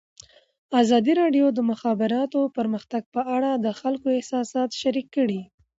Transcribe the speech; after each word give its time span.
ازادي 0.81 1.13
راډیو 1.21 1.45
د 1.51 1.55
د 1.57 1.59
مخابراتو 1.71 2.39
پرمختګ 2.57 3.03
په 3.15 3.21
اړه 3.35 3.51
د 3.55 3.67
خلکو 3.79 4.07
احساسات 4.17 4.69
شریک 4.81 5.07
کړي. 5.15 5.41